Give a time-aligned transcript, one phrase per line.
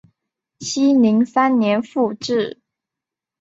[0.61, 2.59] 熙宁三年复置。